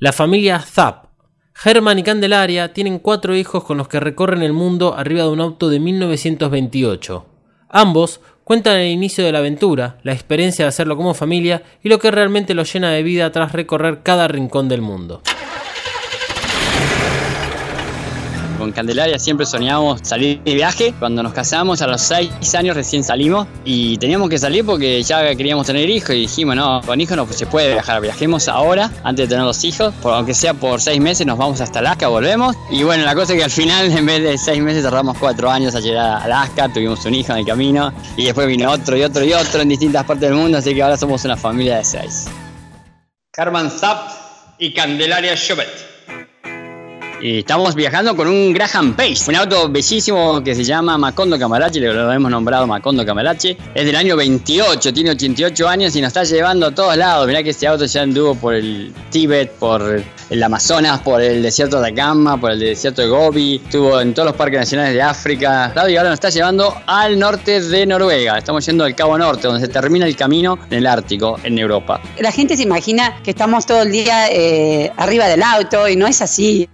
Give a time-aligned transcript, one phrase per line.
[0.00, 1.06] La familia Zapp.
[1.64, 5.40] Herman y Candelaria tienen cuatro hijos con los que recorren el mundo arriba de un
[5.40, 7.26] auto de 1928.
[7.68, 11.98] Ambos cuentan el inicio de la aventura, la experiencia de hacerlo como familia y lo
[11.98, 15.20] que realmente los llena de vida tras recorrer cada rincón del mundo.
[18.58, 20.92] Con Candelaria siempre soñábamos salir de viaje.
[20.98, 25.34] Cuando nos casamos a los seis años recién salimos y teníamos que salir porque ya
[25.36, 29.28] queríamos tener hijos y dijimos, no, con hijos no se puede viajar, viajemos ahora antes
[29.28, 32.56] de tener los hijos, aunque sea por seis meses nos vamos hasta Alaska, volvemos.
[32.70, 35.48] Y bueno, la cosa es que al final en vez de seis meses tardamos cuatro
[35.50, 38.96] años a llegar a Alaska, tuvimos un hijo en el camino y después vino otro
[38.96, 41.78] y otro y otro en distintas partes del mundo, así que ahora somos una familia
[41.78, 42.26] de seis.
[43.30, 44.10] Carmen Zapp
[44.58, 45.97] y Candelaria Schubert.
[47.20, 52.12] Estamos viajando con un Graham Pace, un auto bellísimo que se llama Macondo Camarache, lo
[52.12, 53.56] hemos nombrado Macondo Camarache.
[53.74, 57.26] Es del año 28, tiene 88 años y nos está llevando a todos lados.
[57.26, 60.00] Mirá que este auto ya anduvo por el Tíbet, por
[60.30, 64.26] el Amazonas, por el desierto de Atacama, por el desierto de Gobi, estuvo en todos
[64.26, 65.72] los parques nacionales de África.
[65.88, 68.38] Y ahora nos está llevando al norte de Noruega.
[68.38, 72.00] Estamos yendo al Cabo Norte, donde se termina el camino en el Ártico, en Europa.
[72.20, 76.06] La gente se imagina que estamos todo el día eh, arriba del auto y no
[76.06, 76.68] es así.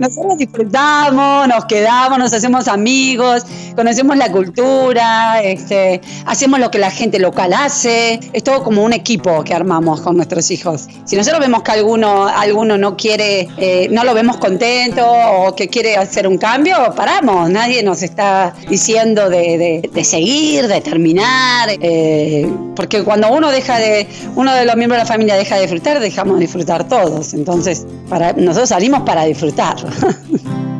[0.00, 3.44] Nosotros disfrutamos, nos quedamos, nos hacemos amigos,
[3.76, 8.18] conocemos la cultura, este, hacemos lo que la gente local hace.
[8.32, 10.88] Es todo como un equipo que armamos con nuestros hijos.
[11.04, 15.68] Si nosotros vemos que alguno, alguno no quiere, eh, no lo vemos contento o que
[15.68, 17.50] quiere hacer un cambio, paramos.
[17.50, 21.68] Nadie nos está diciendo de, seguir, de terminar.
[21.78, 25.62] Eh, porque cuando uno deja de, uno de los miembros de la familia deja de
[25.62, 27.34] disfrutar, dejamos de disfrutar todos.
[27.34, 29.76] Entonces, para, nosotros salimos para disfrutar.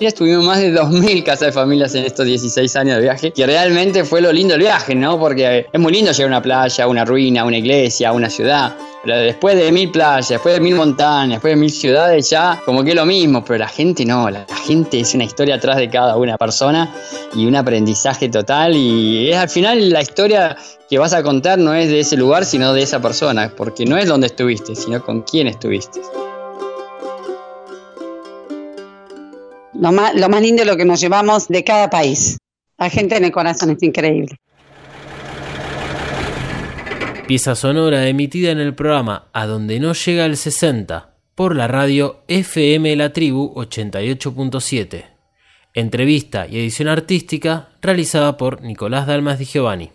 [0.00, 4.04] Estuvimos más de 2.000 casas de familias en estos 16 años de viaje, que realmente
[4.04, 5.18] fue lo lindo del viaje, ¿no?
[5.18, 8.12] Porque es muy lindo llegar a una playa, a una ruina, a una iglesia, a
[8.12, 8.74] una ciudad.
[9.02, 12.82] Pero después de mil playas, después de mil montañas, después de mil ciudades, ya como
[12.82, 15.88] que es lo mismo, pero la gente no, la, gente es una historia atrás de
[15.88, 16.92] cada una persona
[17.34, 20.56] y un aprendizaje total y es al final la historia
[20.88, 23.96] que vas a contar no es de ese lugar, sino de esa persona, porque no
[23.96, 26.00] es donde estuviste, sino con quién estuviste.
[29.78, 32.38] Lo más, lo más lindo es lo que nos llevamos de cada país.
[32.78, 34.36] La gente en el corazón es increíble.
[37.26, 42.22] Pieza sonora emitida en el programa A donde no llega el 60 por la radio
[42.28, 45.06] FM La Tribu 88.7.
[45.72, 49.90] Entrevista y edición artística realizada por Nicolás Dalmas Di Giovanni.